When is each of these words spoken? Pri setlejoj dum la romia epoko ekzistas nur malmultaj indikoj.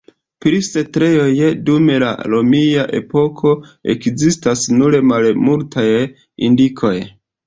Pri 0.43 0.59
setlejoj 0.67 1.49
dum 1.65 1.91
la 2.03 2.07
romia 2.33 2.85
epoko 2.99 3.51
ekzistas 3.95 4.63
nur 4.79 4.97
malmultaj 5.11 5.85
indikoj. 6.49 6.95